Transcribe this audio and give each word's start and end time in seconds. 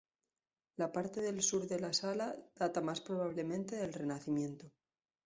La 0.81 0.87
parte 0.93 1.21
del 1.25 1.41
sur 1.49 1.67
de 1.67 1.77
la 1.79 1.93
sala 1.93 2.35
data 2.55 2.81
más 2.81 3.01
probablemente 3.01 3.75
del 3.75 3.93
Renacimiento. 3.93 4.71